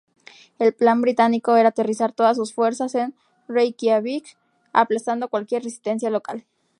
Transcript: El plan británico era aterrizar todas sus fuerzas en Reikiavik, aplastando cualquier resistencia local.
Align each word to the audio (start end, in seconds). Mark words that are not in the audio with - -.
El 0.57 0.73
plan 0.73 0.99
británico 1.01 1.57
era 1.57 1.69
aterrizar 1.69 2.11
todas 2.11 2.35
sus 2.35 2.55
fuerzas 2.55 2.95
en 2.95 3.13
Reikiavik, 3.47 4.35
aplastando 4.73 5.27
cualquier 5.27 5.63
resistencia 5.63 6.09
local. 6.09 6.43